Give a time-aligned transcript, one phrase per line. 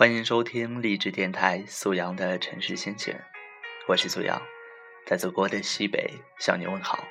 [0.00, 3.14] 欢迎收听励志电台苏阳的城市心情，
[3.86, 4.40] 我是苏阳，
[5.04, 7.04] 在祖国的西北向你问好。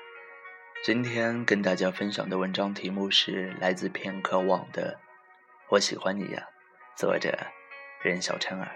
[0.83, 4.95] 今天跟大家分享的文章题目是来自片刻网的
[5.69, 6.47] 《我喜欢你呀》，
[6.99, 7.37] 作者
[8.01, 8.75] 任小琛儿。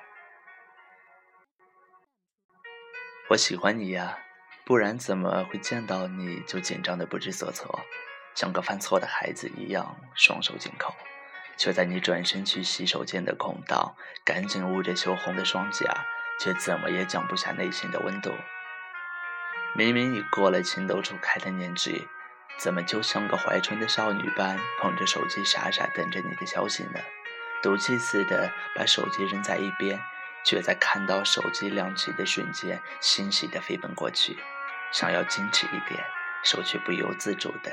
[3.32, 4.20] 我喜欢你呀，
[4.64, 7.80] 不然怎么会见到你就紧张的不知所措，
[8.36, 10.94] 像个犯错的孩子一样双手紧扣。
[11.58, 16.06] 却在你转身去洗手间的空档，赶紧捂着羞红的双颊，
[16.40, 18.34] 却怎么也降不下内心的温度。
[19.76, 22.08] 明明已过了情窦初开的年纪，
[22.58, 27.00] 怎么就像个怀春的少女般，捧着手机傻傻等着你的消息呢？
[27.62, 30.00] 赌气似的把手机扔在一边，
[30.44, 34.38] 却在看到手机亮起的瞬间，欣喜地飞奔过去，
[34.92, 36.04] 想要矜持一点，
[36.44, 37.72] 手却不由自主地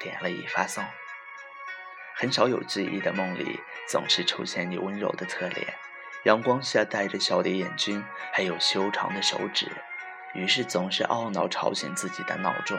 [0.00, 0.82] 点了已发送。
[2.20, 5.72] 很少有记忆的梦里，总是出现你温柔的侧脸，
[6.24, 9.70] 阳光下带着笑的眼睛，还有修长的手指。
[10.34, 12.76] 于是总是懊恼吵醒自己的闹钟，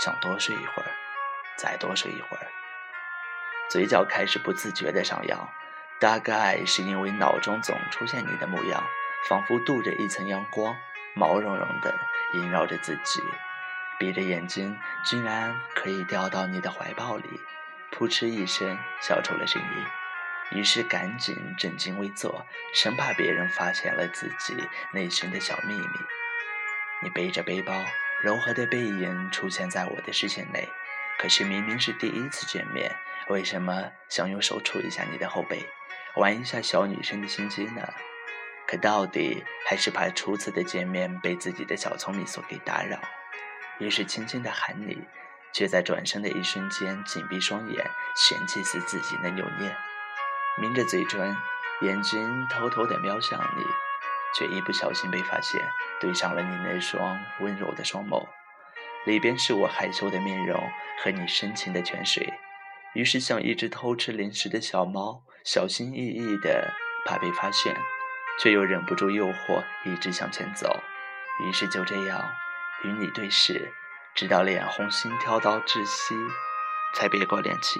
[0.00, 0.88] 想多睡一会儿，
[1.58, 2.46] 再多睡一会儿。
[3.68, 5.46] 嘴角开始不自觉的上扬，
[6.00, 8.82] 大概是因为脑中总出现你的模样，
[9.28, 10.74] 仿佛镀着一层阳光，
[11.14, 11.94] 毛茸茸的
[12.32, 13.20] 萦绕着自己。
[13.98, 17.28] 闭着眼睛，居然可以掉到你的怀抱里。
[17.90, 24.56] 扑哧一声，笑出了声音，于是赶紧正襟危坐，生怕别人发现了自己
[24.92, 25.86] 内心的小秘密。
[27.02, 27.84] 你背着背包，
[28.22, 30.68] 柔和的背影出现在我的视线内。
[31.18, 32.94] 可是明明是第一次见面，
[33.28, 35.66] 为什么想用手触一下你的后背，
[36.14, 37.92] 玩一下小女生的心机呢？
[38.68, 43.00] 可到底还是怕初次的见面被自己的小聪明所给打扰，
[43.78, 45.02] 于是轻轻的喊你。
[45.52, 49.76] 却在转身的一瞬间紧闭双眼，嫌弃死自己的扭捏，
[50.58, 51.36] 抿着嘴唇，
[51.82, 53.64] 眼睛偷偷的瞄向你，
[54.36, 55.60] 却一不小心被发现，
[56.00, 58.26] 对上了你那双温柔的双眸，
[59.06, 60.62] 里边是我害羞的面容
[61.02, 62.32] 和你深情的泉水，
[62.94, 66.72] 于是像一只偷吃零食的小猫，小心翼翼的
[67.06, 67.74] 怕被发现，
[68.40, 70.82] 却又忍不住诱惑，一直向前走，
[71.44, 72.32] 于是就这样
[72.84, 73.72] 与你对视。
[74.18, 76.12] 直到脸红心跳到窒息，
[76.92, 77.78] 才别过脸去。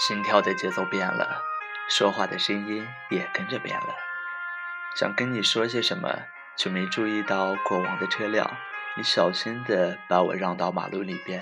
[0.00, 1.44] 心跳的节奏变了，
[1.88, 3.94] 说话的声音也跟着变了。
[4.96, 6.12] 想跟你说些什么，
[6.56, 8.50] 却没注意到过往的车辆。
[8.96, 11.40] 你小心地把我让到马路里边，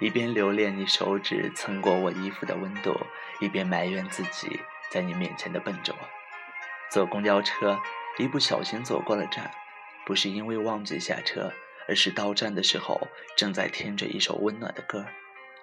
[0.00, 3.06] 一边留恋你手指蹭过我衣服的温度，
[3.38, 4.60] 一边埋怨自己
[4.90, 5.94] 在你面前的笨拙。
[6.90, 7.80] 坐公交车，
[8.18, 9.52] 一不小心走过了站，
[10.04, 11.52] 不是因为忘记下车。
[11.88, 15.06] 而是到站的时候，正在听着一首温暖的歌，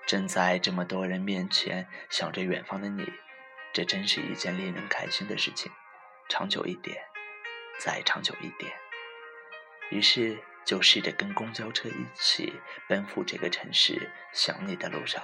[0.06, 3.12] 正在这么多人面前想着远方的你，
[3.74, 5.72] 这真是一件令人开心的事情。
[6.28, 6.98] 长久一点，
[7.80, 8.72] 再长久一点。
[9.90, 12.54] 于是就试着跟公交车一起
[12.88, 15.24] 奔赴这个城市想你的路上。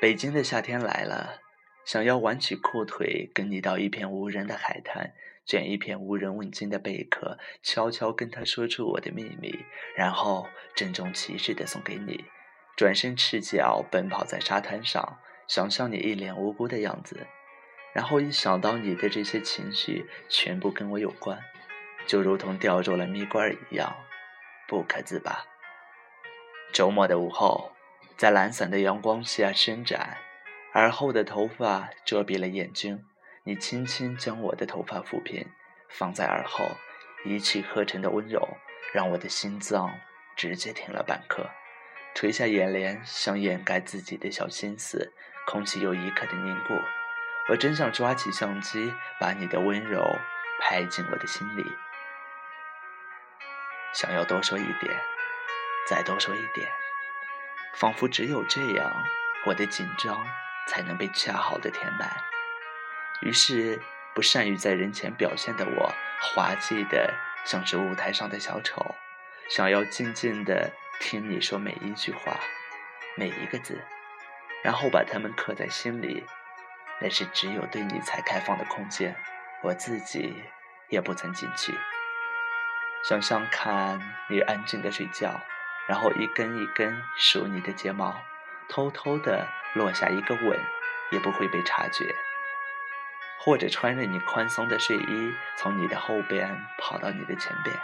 [0.00, 1.40] 北京的夏天来了，
[1.84, 5.14] 想要挽起裤腿跟你到一片无人的海滩。
[5.44, 9.64] 捡一片无人问津的贝壳，悄悄跟他说出我的秘密，
[9.96, 12.24] 然后郑重其事地送给你。
[12.76, 17.26] 转身赤脚奔跑在沙滩上，想象你一脸无辜的样子。
[17.92, 21.38] 然后一想到你的这些情绪全部跟我有关，
[22.06, 23.94] 就如同掉入了蜜罐一样，
[24.66, 25.44] 不可自拔。
[26.72, 27.70] 周末的午后，
[28.16, 30.18] 在懒散的阳光下伸展，
[30.72, 33.04] 耳后的头发遮蔽了眼睛。
[33.46, 35.46] 你轻轻将我的头发抚平，
[35.90, 36.64] 放在耳后，
[37.26, 38.40] 一气呵成的温柔，
[38.94, 39.90] 让我的心脏
[40.34, 41.50] 直接停了半刻。
[42.14, 45.12] 垂下眼帘，想掩盖自己的小心思，
[45.46, 46.74] 空气又一刻的凝固。
[47.50, 50.02] 我真想抓起相机，把你的温柔
[50.62, 51.64] 拍进我的心里。
[53.92, 54.98] 想要多说一点，
[55.86, 56.66] 再多说一点，
[57.74, 58.90] 仿佛只有这样，
[59.44, 60.26] 我的紧张
[60.66, 62.10] 才能被恰好的填满。
[63.24, 63.80] 于是，
[64.14, 68.94] 不善于在人前表现的我，滑稽的像是舞台上的小丑，
[69.48, 72.38] 想要静静的听你说每一句话，
[73.16, 73.82] 每一个字，
[74.62, 76.24] 然后把它们刻在心里。
[77.00, 79.16] 那是只有对你才开放的空间，
[79.62, 80.32] 我自己
[80.90, 81.74] 也不曾进去。
[83.02, 85.40] 想象看你安静的睡觉，
[85.88, 88.22] 然后一根一根数你的睫毛，
[88.68, 90.58] 偷偷的落下一个吻，
[91.10, 92.14] 也不会被察觉。
[93.44, 97.76] 或者穿着你宽松的睡衣，从你的后边跑到你的前边，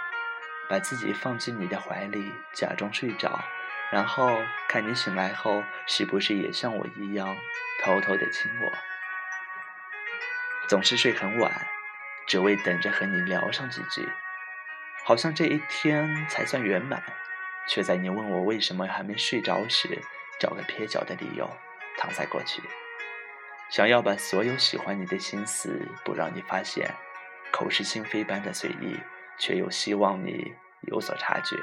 [0.70, 3.38] 把自己放进你的怀里，假装睡着，
[3.92, 4.40] 然后
[4.70, 7.36] 看你醒来后是不是也像我一样
[7.84, 8.72] 偷偷的亲我。
[10.66, 11.52] 总是睡很晚，
[12.26, 14.08] 只为等着和你聊上几句，
[15.04, 17.02] 好像这一天才算圆满，
[17.68, 20.00] 却在你问我为什么还没睡着时，
[20.40, 21.54] 找个蹩脚的理由
[21.98, 22.62] 躺在过去，
[23.70, 26.92] 想要把所有喜欢你的心思不让你发现，
[27.52, 28.98] 口是心非般的随意，
[29.38, 30.52] 却又希望你
[30.88, 31.56] 有所察觉。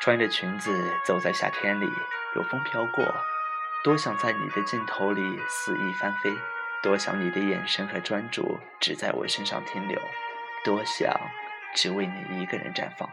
[0.00, 0.72] 穿着裙子
[1.04, 1.88] 走在夏天里，
[2.34, 3.04] 有风飘过。
[3.84, 6.36] 多想在你的镜头里肆意翻飞，
[6.82, 10.00] 多想你的眼神和专注只在我身上停留，
[10.64, 11.14] 多想
[11.72, 13.08] 只为你一个人绽放。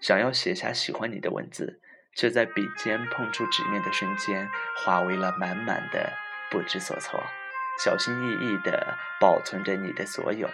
[0.00, 1.80] 想要写下喜欢你的文字，
[2.14, 6.12] 却在笔尖碰触纸面的瞬间，化为了满满的
[6.50, 7.24] 不知所措。
[7.78, 10.48] 小心翼翼地保存着你的所有，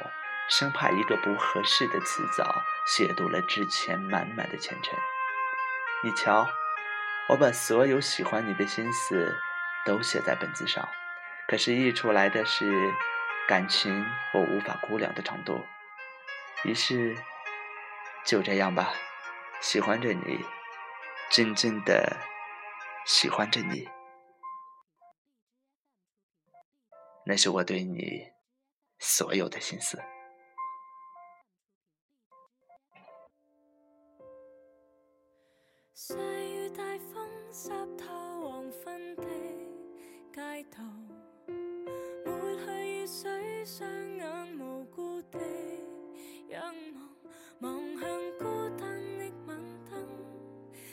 [0.48, 4.98] 生怕一个不合适的词藻亵渎了之前满满的前程。
[6.02, 6.48] 你瞧。
[7.28, 9.38] 我把所有喜欢你的心思
[9.86, 10.88] 都写在本子上，
[11.46, 12.92] 可是溢出来的是
[13.46, 14.04] 感情
[14.34, 15.64] 我无法估量的程度。
[16.64, 17.16] 于是
[18.24, 18.90] 就这样吧，
[19.60, 20.44] 喜欢着你，
[21.30, 22.16] 静静的
[23.06, 23.88] 喜欢着你，
[27.24, 28.32] 那是我对你
[28.98, 29.96] 所有的心思。
[37.52, 38.06] 湿透
[38.42, 39.22] 黄昏的
[40.32, 40.82] 街道，
[42.24, 44.26] 抹去雨水，双眼